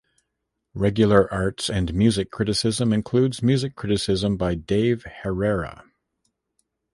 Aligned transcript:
Regular 0.73 1.31
arts 1.31 1.69
and 1.69 1.93
music 1.93 2.31
criticism 2.31 2.91
includes 2.91 3.43
music 3.43 3.75
criticism 3.75 4.35
by 4.35 4.55
Dave 4.55 5.05
Herrera. 5.21 5.83